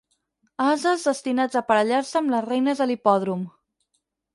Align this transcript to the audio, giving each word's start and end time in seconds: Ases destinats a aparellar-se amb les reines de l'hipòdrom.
Ases 0.67 1.05
destinats 1.11 1.59
a 1.59 1.63
aparellar-se 1.67 2.21
amb 2.23 2.37
les 2.37 2.49
reines 2.51 2.83
de 2.85 2.93
l'hipòdrom. 2.95 3.51